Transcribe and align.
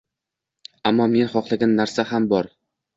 Ammo 0.93 1.07
men 1.13 1.31
xohlagan 1.37 1.79
narsam 1.83 2.31
bor. 2.37 2.55